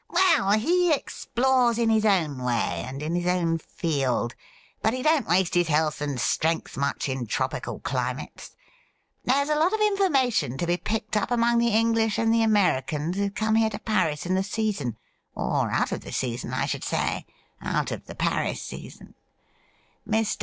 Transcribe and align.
'Well, 0.09 0.53
he 0.53 0.91
explores 0.91 1.77
in 1.77 1.91
his 1.91 2.05
own 2.07 2.41
way, 2.41 2.83
and 2.87 3.03
in 3.03 3.13
his 3.13 3.27
own 3.27 3.59
field, 3.59 4.33
but 4.81 4.95
he 4.95 5.03
don't 5.03 5.27
waste 5.27 5.53
his 5.53 5.67
health 5.67 6.01
and 6.01 6.19
strength 6.19 6.75
much 6.75 7.07
in 7.07 7.27
tropical 7.27 7.79
climates. 7.81 8.55
There's 9.25 9.49
a 9.49 9.53
lot 9.55 9.73
of 9.73 9.79
information 9.79 10.57
to 10.57 10.65
be 10.65 10.77
picked 10.77 11.15
up 11.15 11.29
among 11.29 11.59
the 11.59 11.67
English 11.67 12.17
and 12.17 12.33
the 12.33 12.41
Americans 12.41 13.15
who 13.15 13.29
come 13.29 13.53
here 13.53 13.69
to 13.69 13.77
Paris 13.77 14.25
in 14.25 14.33
the 14.33 14.41
season— 14.41 14.97
or 15.35 15.69
out 15.69 15.91
of 15.91 16.01
the 16.01 16.11
season, 16.11 16.51
I 16.51 16.65
should 16.65 16.83
say— 16.83 17.27
out 17.61 17.91
of 17.91 18.07
the 18.07 18.15
Paris 18.15 18.59
season. 18.59 19.13
Mr. 20.09 20.39